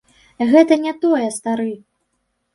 Гэта 0.55 0.77
не 0.85 0.93
тое, 1.03 1.29
стары. 1.37 1.69